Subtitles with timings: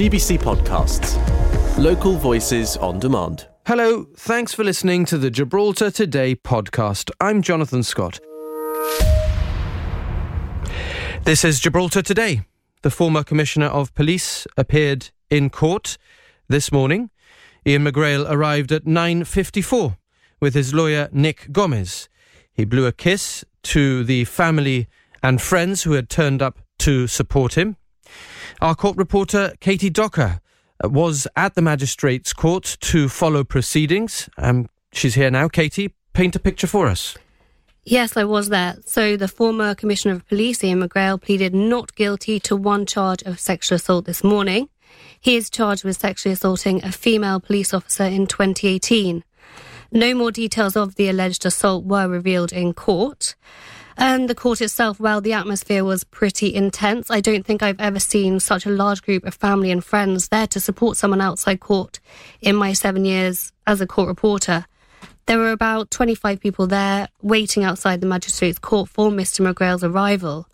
[0.00, 1.18] GBC Podcasts.
[1.76, 3.48] Local voices on demand.
[3.66, 7.10] Hello, thanks for listening to the Gibraltar Today podcast.
[7.20, 8.18] I'm Jonathan Scott.
[11.24, 12.40] This is Gibraltar Today.
[12.80, 15.98] The former Commissioner of Police appeared in court
[16.48, 17.10] this morning.
[17.66, 19.98] Ian McGrail arrived at 9.54
[20.40, 22.08] with his lawyer Nick Gomez.
[22.54, 24.88] He blew a kiss to the family
[25.22, 27.76] and friends who had turned up to support him.
[28.60, 30.40] Our court reporter Katy Docker
[30.84, 34.28] was at the magistrates' court to follow proceedings.
[34.36, 35.48] Um, she's here now.
[35.48, 37.16] Katy, paint a picture for us.
[37.84, 38.76] Yes, I was there.
[38.84, 43.40] So the former Commissioner of Police, Ian McGrail, pleaded not guilty to one charge of
[43.40, 44.68] sexual assault this morning.
[45.18, 49.24] He is charged with sexually assaulting a female police officer in 2018.
[49.90, 53.34] No more details of the alleged assault were revealed in court.
[54.00, 57.10] And the court itself, well, the atmosphere was pretty intense.
[57.10, 60.46] I don't think I've ever seen such a large group of family and friends there
[60.46, 62.00] to support someone outside court
[62.40, 64.64] in my seven years as a court reporter.
[65.26, 69.46] There were about 25 people there waiting outside the magistrate's court for Mr.
[69.46, 70.48] McGrail's arrival.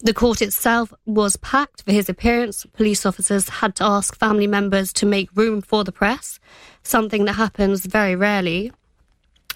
[0.00, 2.64] The court itself was packed for his appearance.
[2.72, 6.40] Police officers had to ask family members to make room for the press,
[6.84, 8.72] something that happens very rarely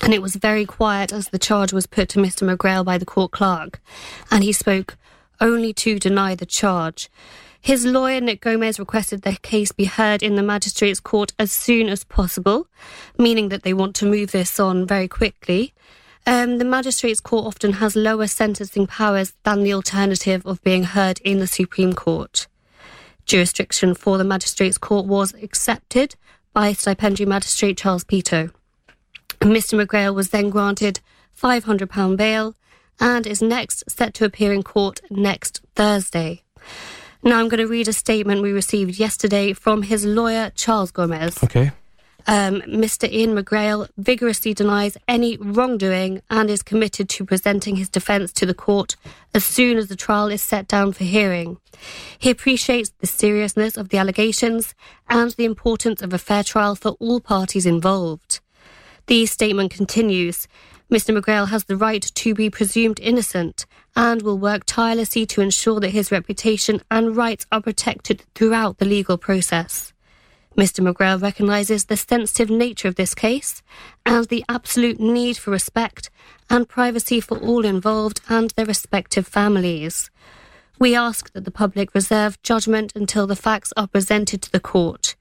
[0.02, 2.44] and it was very quiet as the charge was put to Mr.
[2.44, 3.80] McGrail by the court clerk,
[4.30, 4.96] and he spoke
[5.40, 7.08] only to deny the charge.
[7.60, 11.88] His lawyer, Nick Gomez, requested the case be heard in the magistrate's court as soon
[11.88, 12.66] as possible,
[13.16, 15.72] meaning that they want to move this on very quickly.
[16.26, 21.20] Um, the magistrate's court often has lower sentencing powers than the alternative of being heard
[21.20, 22.48] in the Supreme Court.
[23.26, 26.16] Jurisdiction for the magistrate's court was accepted
[26.52, 28.50] by stipendiary magistrate Charles Pitto.
[29.42, 29.80] Mr.
[29.80, 31.00] McGrail was then granted
[31.40, 32.54] £500 bail
[33.00, 36.42] and is next set to appear in court next Thursday.
[37.22, 41.42] Now I'm going to read a statement we received yesterday from his lawyer, Charles Gomez.
[41.42, 41.72] Okay.
[42.26, 43.10] Um, Mr.
[43.10, 48.54] Ian McGrail vigorously denies any wrongdoing and is committed to presenting his defence to the
[48.54, 48.94] court
[49.34, 51.58] as soon as the trial is set down for hearing.
[52.18, 54.74] He appreciates the seriousness of the allegations
[55.08, 58.40] and the importance of a fair trial for all parties involved.
[59.06, 60.46] The statement continues
[60.92, 61.18] Mr.
[61.18, 63.64] McGrail has the right to be presumed innocent
[63.96, 68.84] and will work tirelessly to ensure that his reputation and rights are protected throughout the
[68.84, 69.94] legal process.
[70.54, 70.86] Mr.
[70.86, 73.62] McGrail recognises the sensitive nature of this case
[74.04, 76.10] and the absolute need for respect
[76.50, 80.10] and privacy for all involved and their respective families.
[80.78, 85.16] We ask that the public reserve judgment until the facts are presented to the court.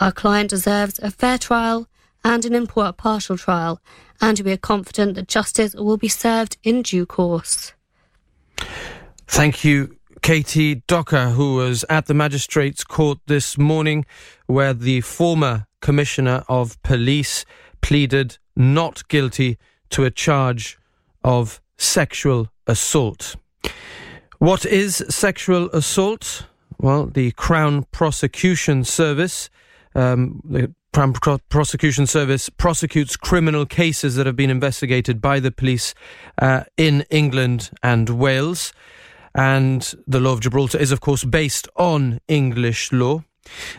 [0.00, 1.88] Our client deserves a fair trial
[2.24, 3.80] and an important partial trial,
[4.20, 7.74] and we are confident that justice will be served in due course.
[9.26, 14.06] Thank you, Katy Docker, who was at the Magistrates Court this morning,
[14.46, 17.44] where the former Commissioner of Police
[17.82, 19.58] pleaded not guilty
[19.90, 20.78] to a charge
[21.22, 23.36] of sexual assault.
[24.38, 26.46] What is sexual assault?
[26.78, 29.50] Well, the Crown Prosecution Service,
[29.94, 35.92] um, the Prosecution Service prosecutes criminal cases that have been investigated by the police
[36.40, 38.72] uh, in England and Wales.
[39.34, 43.24] And the law of Gibraltar is, of course, based on English law.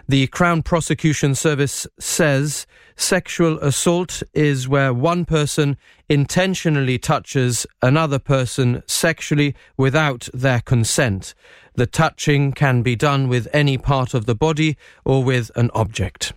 [0.10, 2.68] The Crown Prosecution Service says
[2.98, 5.78] sexual assault is where one person
[6.10, 11.34] intentionally touches another person sexually without their consent.
[11.76, 16.32] The touching can be done with any part of the body or with an object.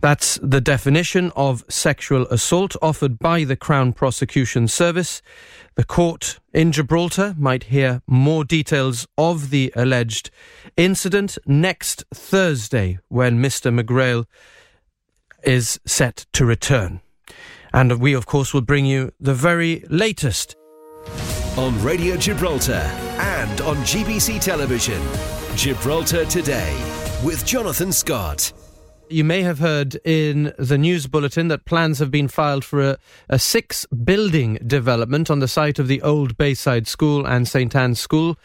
[0.00, 5.20] That's the definition of sexual assault offered by the Crown Prosecution Service.
[5.74, 10.30] The court in Gibraltar might hear more details of the alleged
[10.76, 13.76] incident next Thursday when Mr.
[13.76, 14.26] McGrail
[15.42, 17.00] is set to return.
[17.72, 20.56] And we, of course, will bring you the very latest.
[21.56, 22.84] On Radio Gibraltar
[23.18, 25.02] and on GBC Television,
[25.56, 26.72] Gibraltar Today
[27.24, 28.52] with Jonathan Scott.
[29.10, 32.98] You may have heard in the news bulletin that plans have been filed for a,
[33.30, 37.98] a six building development on the site of the old Bayside School and St Anne's
[37.98, 38.36] School.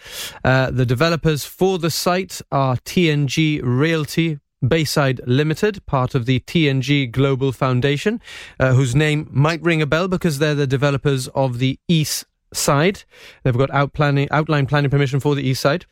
[0.43, 7.11] Uh, the developers for the site are TNG Realty, Bayside Limited, part of the TNG
[7.11, 8.21] Global Foundation,
[8.59, 13.03] uh, whose name might ring a bell because they're the developers of the East side.
[13.43, 15.85] They've got out planning, outline planning permission for the east side.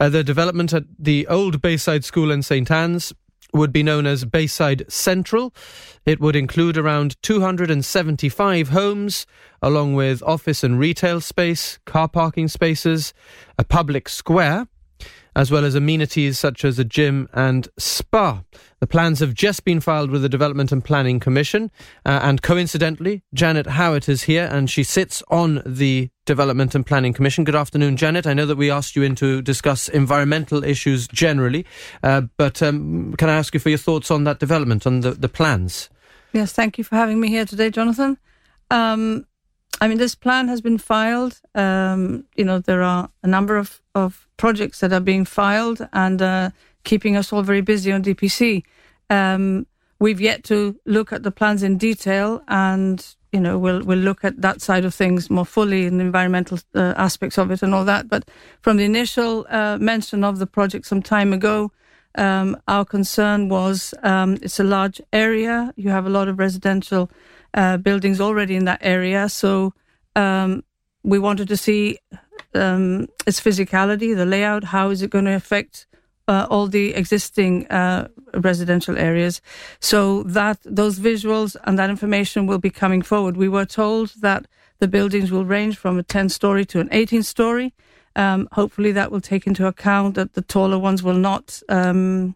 [0.00, 3.12] Uh, the development at the old Bayside School in St Anne's
[3.52, 5.54] would be known as Bayside Central.
[6.04, 9.26] It would include around 275 homes,
[9.62, 13.14] along with office and retail space, car parking spaces,
[13.58, 14.68] a public square,
[15.36, 18.42] as well as amenities such as a gym and spa.
[18.80, 21.70] The plans have just been filed with the Development and Planning Commission,
[22.06, 27.12] uh, and coincidentally, Janet Howitt is here and she sits on the Development and Planning
[27.12, 27.44] Commission.
[27.44, 28.26] Good afternoon, Janet.
[28.26, 31.66] I know that we asked you in to discuss environmental issues generally,
[32.02, 35.10] uh, but um, can I ask you for your thoughts on that development, on the,
[35.12, 35.90] the plans?
[36.32, 38.16] Yes, thank you for having me here today, Jonathan.
[38.70, 39.26] Um,
[39.80, 41.40] I mean, this plan has been filed.
[41.54, 46.22] Um, you know, there are a number of, of projects that are being filed and
[46.22, 46.50] uh,
[46.84, 48.62] keeping us all very busy on DPC.
[49.10, 49.66] Um,
[49.98, 54.24] we've yet to look at the plans in detail, and you know, we'll we'll look
[54.24, 57.84] at that side of things more fully the environmental uh, aspects of it and all
[57.84, 58.08] that.
[58.08, 58.30] But
[58.62, 61.70] from the initial uh, mention of the project some time ago,
[62.16, 65.72] um, our concern was um, it's a large area.
[65.76, 67.10] You have a lot of residential
[67.54, 69.28] uh, buildings already in that area.
[69.28, 69.74] So
[70.14, 70.62] um,
[71.02, 71.98] we wanted to see
[72.54, 74.64] um, its physicality, the layout.
[74.64, 75.86] How is it going to affect
[76.28, 79.40] uh, all the existing uh, residential areas?
[79.80, 83.36] So that those visuals and that information will be coming forward.
[83.36, 84.46] We were told that
[84.78, 87.74] the buildings will range from a 10 story to an 18 story.
[88.16, 92.34] Um, hopefully, that will take into account that the taller ones will not um,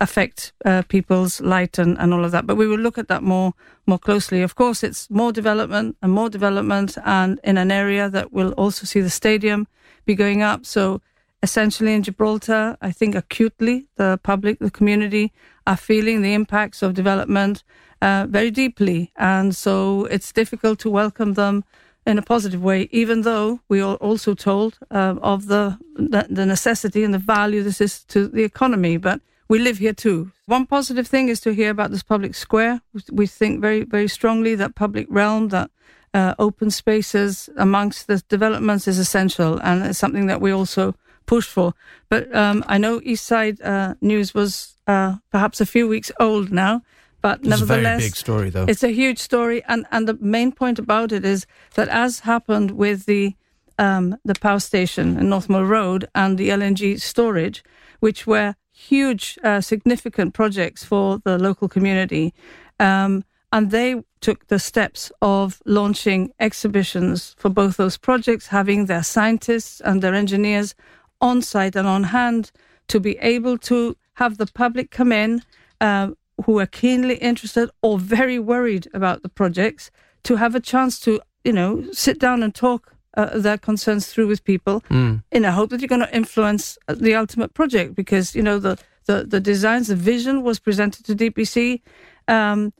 [0.00, 2.46] affect uh, people's light and, and all of that.
[2.46, 3.52] But we will look at that more
[3.86, 4.42] more closely.
[4.42, 8.86] Of course, it's more development and more development, and in an area that will also
[8.86, 9.66] see the stadium
[10.06, 10.64] be going up.
[10.64, 11.00] So
[11.42, 15.32] essentially, in Gibraltar, I think acutely the public, the community
[15.66, 17.64] are feeling the impacts of development
[18.00, 21.64] uh, very deeply, and so it's difficult to welcome them
[22.08, 27.04] in a positive way, even though we are also told uh, of the, the, necessity
[27.04, 28.96] and the value this is to the economy.
[28.96, 30.32] But we live here too.
[30.46, 32.80] One positive thing is to hear about this public square.
[33.12, 35.70] We think very, very strongly that public realm, that
[36.14, 40.94] uh, open spaces amongst the developments is essential, and it's something that we also
[41.26, 41.74] push for.
[42.08, 46.50] But um, I know East Side uh, News was uh, perhaps a few weeks old
[46.50, 46.80] now,
[47.20, 48.66] but it's nevertheless, a very big story, though.
[48.68, 52.72] It's a huge story, and and the main point about it is that as happened
[52.72, 53.34] with the
[53.78, 57.62] um, the power station in North Mole Road and the LNG storage,
[58.00, 62.32] which were huge, uh, significant projects for the local community.
[62.78, 69.02] Um, and they took the steps of launching exhibitions for both those projects, having their
[69.02, 70.74] scientists and their engineers
[71.20, 72.52] on site and on hand
[72.88, 75.42] to be able to have the public come in
[75.80, 76.10] uh,
[76.44, 79.90] who are keenly interested or very worried about the projects
[80.24, 84.28] to have a chance to, you know, sit down and talk uh, their concerns through
[84.28, 85.22] with people mm.
[85.32, 88.58] in a hope that you're going to influence uh, the ultimate project because you know
[88.58, 91.80] the the, the designs the vision was presented to DPC
[92.28, 92.72] um,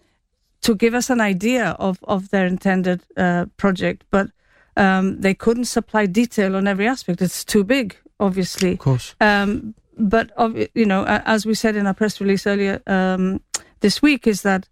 [0.60, 4.30] to give us an idea of of their intended uh, project but
[4.76, 7.20] um, they couldn't supply detail on every aspect.
[7.20, 8.72] It's too big obviously.
[8.74, 9.16] Of course.
[9.20, 10.30] Um, but
[10.74, 13.40] you know as we said in our press release earlier um,
[13.80, 14.68] this week is that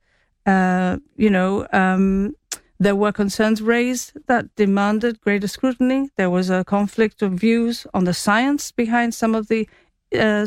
[0.46, 2.34] uh, you know um,
[2.78, 6.10] there were concerns raised that demanded greater scrutiny.
[6.16, 9.68] There was a conflict of views on the science behind some of the
[10.14, 10.46] uh,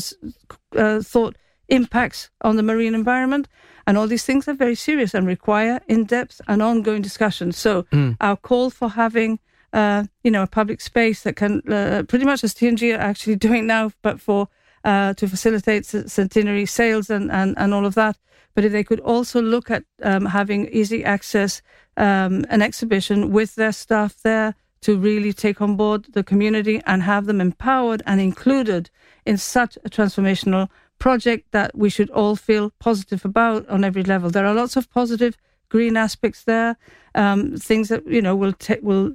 [0.76, 1.36] uh, thought
[1.68, 3.48] impacts on the marine environment.
[3.88, 7.52] And all these things are very serious and require in depth and ongoing discussion.
[7.52, 8.16] So, mm.
[8.22, 9.40] our call for having
[9.74, 13.36] uh, you know, a public space that can uh, pretty much as TNG are actually
[13.48, 14.48] doing now, but for
[14.84, 18.18] uh, to facilitate centenary sales and, and, and all of that.
[18.56, 21.62] But if they could also look at um, having easy access
[21.98, 27.04] um, an exhibition with their staff there to really take on board the community and
[27.04, 28.90] have them empowered and included
[29.26, 30.70] in such a transformational
[31.00, 34.30] project that we should all feel positive about on every level.
[34.30, 35.38] There are lots of positive
[35.70, 36.78] green aspects there,
[37.16, 39.14] um, things that you know will t- will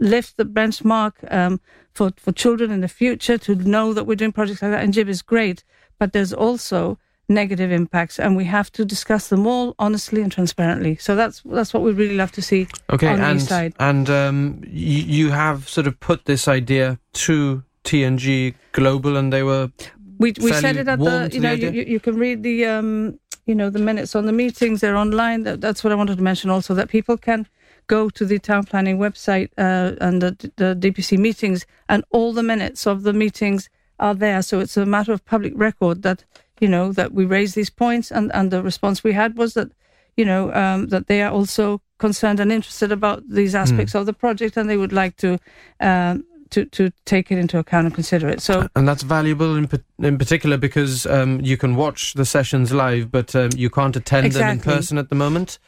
[0.00, 1.60] lift the benchmark um,
[1.92, 4.82] for for children in the future to know that we're doing projects like that.
[4.82, 5.64] And Gib is great,
[5.98, 6.98] but there's also
[7.28, 10.96] negative impacts, and we have to discuss them all honestly and transparently.
[10.96, 13.74] So that's that's what we really love to see okay, on and.
[13.78, 19.42] And um, you, you have sort of put this idea to TNG Global, and they
[19.42, 19.70] were
[20.18, 23.54] we we said it at the you know you, you, can read the um, you
[23.54, 24.80] know the minutes on the meetings.
[24.80, 25.42] They're online.
[25.42, 27.46] That's what I wanted to mention also that people can
[27.86, 32.42] go to the town planning website uh, and the, the DPC meetings, and all the
[32.42, 34.42] minutes of the meetings are there.
[34.42, 36.24] So it's a matter of public record that
[36.60, 39.72] you know, that we raised these points, and, and the response we had was that,
[40.16, 44.00] you know, um, that they are also concerned and interested about these aspects mm.
[44.00, 45.38] of the project, and they would like to.
[45.80, 48.40] Um, to, to take it into account and consider it.
[48.40, 53.10] So, and that's valuable in in particular because um, you can watch the sessions live,
[53.10, 54.60] but um, you can't attend exactly.
[54.60, 55.58] them in person at the moment.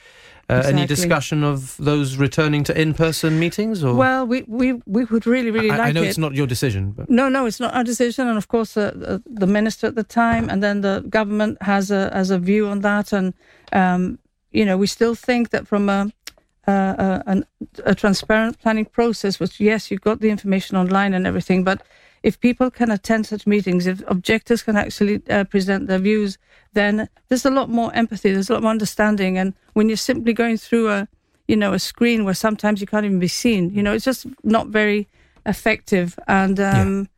[0.48, 0.78] Uh, Exactly.
[0.78, 3.82] Any discussion of those returning to in-person meetings?
[3.82, 6.08] Or Well, we, we, we would really, really I, like I know it.
[6.08, 8.92] it's not your decision, but No, no, it's not our decision, and of course, uh,
[8.94, 12.68] the, the minister at the time, and then the government has a has a view
[12.68, 13.34] on that, and
[13.72, 14.18] um,
[14.52, 16.12] you know, we still think that from a
[16.68, 17.46] uh, a, an-
[17.84, 21.82] a transparent planning process, which yes, you've got the information online and everything, but
[22.22, 26.38] if people can attend such meetings, if objectors can actually uh, present their views,
[26.72, 30.32] then there's a lot more empathy, there's a lot more understanding, and when you're simply
[30.32, 31.08] going through a
[31.48, 34.26] you know a screen where sometimes you can't even be seen, you know, it's just
[34.42, 35.08] not very
[35.44, 37.08] effective, and um,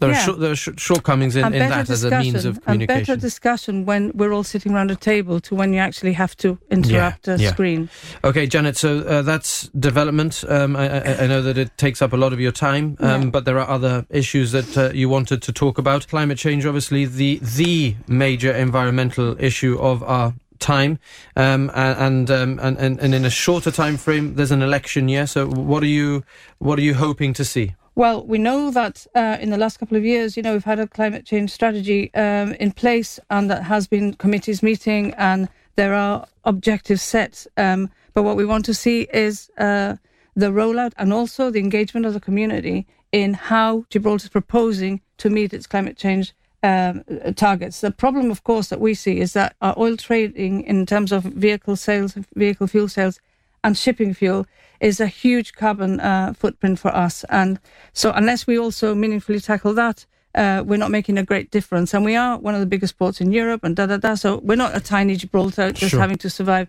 [0.00, 0.34] there are, Yeah.
[0.38, 4.10] there are sh- shortcomings in, in that as a means of and better discussion when
[4.14, 7.50] we're all sitting around a table to when you actually have to interrupt a yeah.
[7.52, 7.88] screen.
[8.24, 8.76] Okay, Janet.
[8.76, 10.42] So uh, that's development.
[10.48, 13.22] Um, I, I, I know that it takes up a lot of your time, um,
[13.22, 13.28] Yeah.
[13.30, 16.08] but there are other issues that uh, you wanted to talk about.
[16.08, 20.98] Climate change, obviously, the the major environmental issue of our time,
[21.36, 25.26] um, and, um, and and and in a shorter time frame, there's an election year.
[25.26, 26.22] So, what are you
[26.58, 27.74] what are you hoping to see?
[27.96, 30.78] Well, we know that uh, in the last couple of years, you know, we've had
[30.78, 35.94] a climate change strategy um, in place, and that has been committees meeting, and there
[35.94, 37.46] are objectives set.
[37.56, 39.96] Um, but what we want to see is uh,
[40.36, 45.28] the rollout and also the engagement of the community in how Gibraltar is proposing to
[45.28, 46.32] meet its climate change
[46.62, 47.02] um,
[47.34, 47.80] targets.
[47.80, 51.24] The problem, of course, that we see is that our oil trading, in terms of
[51.24, 53.18] vehicle sales, vehicle fuel sales,
[53.62, 54.46] and shipping fuel
[54.80, 57.24] is a huge carbon uh, footprint for us.
[57.28, 57.58] And
[57.92, 61.92] so, unless we also meaningfully tackle that, uh, we're not making a great difference.
[61.94, 64.14] And we are one of the biggest ports in Europe, and da da da.
[64.14, 66.00] So we're not a tiny Gibraltar just Sure.
[66.00, 66.68] having to survive.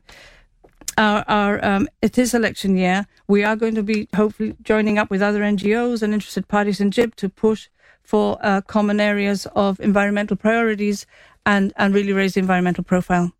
[0.97, 3.07] Our, our um, it is election year.
[3.27, 6.89] We are going to be hopefully joining up with other NGOs and interested parties in
[6.91, 7.69] GIB to push
[8.03, 11.05] for uh, common areas of environmental priorities
[11.45, 13.31] and and really raise the environmental profile.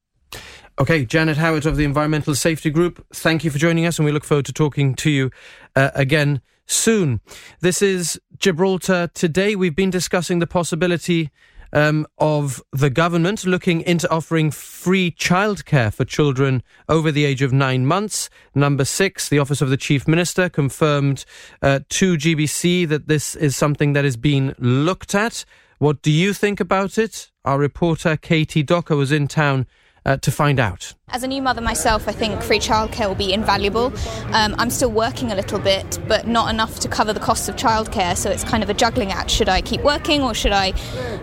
[0.82, 4.12] Okay, Janet Howitt of the Environmental Safety Group, thank you for joining us, and we
[4.12, 5.30] look forward to talking to you
[5.76, 7.22] uh, again soon.
[7.60, 9.56] This is Gibraltar Today.
[9.56, 11.30] We've been discussing the possibility
[11.72, 17.54] um, of the government looking into offering free childcare for children over the age of
[17.54, 18.32] nine months.
[18.56, 21.26] Number six, the Office of the Chief Minister confirmed
[21.62, 25.46] uh, to GBC that this is something that is being looked at.
[25.78, 27.30] What do you think about it?
[27.46, 29.68] Our reporter Katy Docker was in town
[30.06, 30.94] uh, to find out.
[31.10, 33.94] As a new mother myself, I think free childcare will be invaluable.
[34.34, 37.56] Um, I'm still working a little bit, but not enough to cover the costs of
[37.56, 38.16] childcare.
[38.18, 39.30] So it's kind of a juggling act.
[39.30, 40.74] Should I keep working, or should I,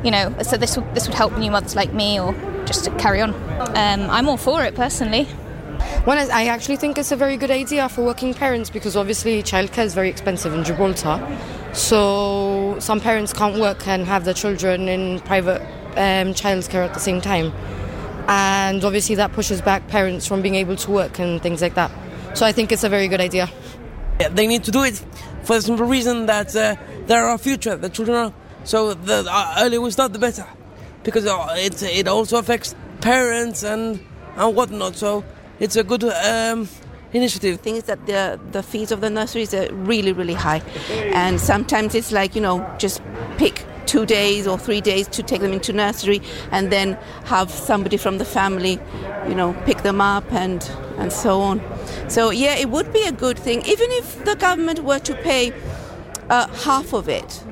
[0.05, 0.35] you know?
[0.43, 2.33] So this would this would help new mothers like me, or
[2.67, 3.35] just to carry on.
[3.77, 5.27] Um, I'm all for it personally.
[6.05, 9.85] One I actually think it's a very good idea for working parents because obviously childcare
[9.85, 11.21] is very expensive in Gibraltar.
[11.73, 15.61] So some parents can't work and have their children in private
[15.93, 17.53] um, childcare at the same time.
[18.29, 21.91] And obviously that pushes back parents from being able to work and things like that.
[22.35, 23.51] So I think it's a very good idea.
[24.21, 25.03] Yeah, they need to do it
[25.45, 28.35] for the simple reason that uh, they're our future, the children are.
[28.65, 30.47] So the uh, earlier we start, the better,
[31.05, 34.01] because uh, it it also affects parents and
[34.37, 34.97] and whatnot.
[34.97, 35.25] So
[35.59, 36.69] it's a good um,
[37.13, 37.61] initiative.
[37.61, 40.63] thing is that the the fees of the nurseries are really really high
[41.15, 43.01] and sometimes it's like you know just
[43.39, 46.21] pick two days or three days to take them into nursery
[46.53, 48.79] and then have somebody from the family
[49.27, 51.61] you know pick them up and and so on
[52.09, 55.53] so yeah it would be a good thing even if the government were to pay
[56.29, 57.43] uh, half of it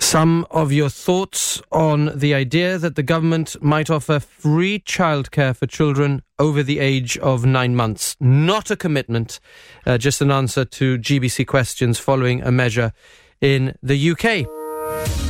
[0.00, 5.66] Some of your thoughts on the idea that the government might offer free childcare for
[5.66, 8.16] children over the age of nine months.
[8.18, 9.38] Not a commitment,
[9.86, 12.92] uh, just an answer to GBC questions following a measure
[13.40, 15.29] in the UK.